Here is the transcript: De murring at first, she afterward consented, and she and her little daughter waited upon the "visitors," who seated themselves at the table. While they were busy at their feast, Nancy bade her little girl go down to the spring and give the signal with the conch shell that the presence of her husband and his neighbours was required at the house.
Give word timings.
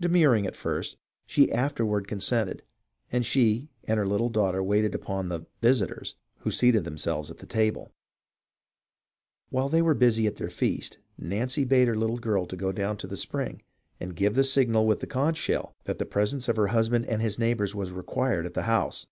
De 0.00 0.08
murring 0.08 0.44
at 0.44 0.56
first, 0.56 0.96
she 1.24 1.52
afterward 1.52 2.08
consented, 2.08 2.64
and 3.12 3.24
she 3.24 3.68
and 3.84 3.96
her 3.96 4.08
little 4.08 4.28
daughter 4.28 4.60
waited 4.60 4.92
upon 4.92 5.28
the 5.28 5.46
"visitors," 5.62 6.16
who 6.38 6.50
seated 6.50 6.82
themselves 6.82 7.30
at 7.30 7.38
the 7.38 7.46
table. 7.46 7.92
While 9.50 9.68
they 9.68 9.80
were 9.80 9.94
busy 9.94 10.26
at 10.26 10.34
their 10.34 10.50
feast, 10.50 10.98
Nancy 11.16 11.62
bade 11.64 11.86
her 11.86 11.96
little 11.96 12.18
girl 12.18 12.44
go 12.44 12.72
down 12.72 12.96
to 12.96 13.06
the 13.06 13.16
spring 13.16 13.62
and 14.00 14.16
give 14.16 14.34
the 14.34 14.42
signal 14.42 14.84
with 14.84 14.98
the 14.98 15.06
conch 15.06 15.36
shell 15.36 15.76
that 15.84 15.98
the 15.98 16.04
presence 16.06 16.48
of 16.48 16.56
her 16.56 16.66
husband 16.74 17.06
and 17.06 17.22
his 17.22 17.38
neighbours 17.38 17.72
was 17.72 17.92
required 17.92 18.46
at 18.46 18.54
the 18.54 18.62
house. 18.62 19.06